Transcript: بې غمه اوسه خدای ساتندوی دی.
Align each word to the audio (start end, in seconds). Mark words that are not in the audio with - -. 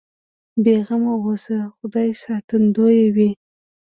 بې 0.63 0.75
غمه 0.87 1.13
اوسه 1.25 1.57
خدای 1.75 2.09
ساتندوی 2.23 2.99
دی. 3.15 3.29